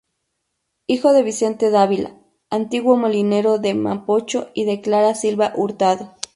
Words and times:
Hijo 0.87 1.13
de 1.13 1.21
Vicente 1.21 1.69
Dávila, 1.69 2.15
antiguo 2.49 2.97
molinero 2.97 3.59
de 3.59 3.75
Mapocho, 3.75 4.49
y 4.55 4.65
de 4.65 4.81
Clara 4.81 5.13
Silva 5.13 5.53
Hurtado. 5.55 6.15